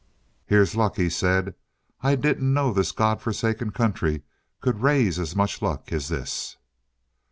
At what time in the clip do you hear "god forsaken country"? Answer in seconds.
2.91-4.23